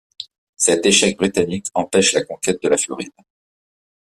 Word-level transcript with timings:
Cet 0.55 0.87
échec 0.87 1.15
britannique 1.19 1.67
empêche 1.75 2.13
la 2.13 2.25
conquête 2.25 2.63
de 2.63 2.69
la 2.69 2.77
Floride. 2.77 3.13